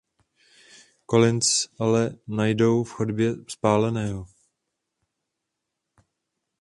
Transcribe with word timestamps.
Collinse 1.05 1.69
ale 1.79 2.17
najdou 2.27 2.83
v 2.83 2.91
chodbě 2.91 3.33
spáleného. 3.47 4.27